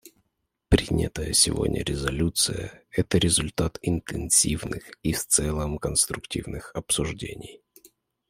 Принятая 0.69 1.31
сегодня 1.33 1.83
резолюция— 1.83 2.83
это 2.89 3.19
результат 3.19 3.77
интенсивных 3.83 4.83
и 5.03 5.13
в 5.13 5.23
целом 5.27 5.77
конструктивных 5.77 6.71
обсуждений. 6.73 7.61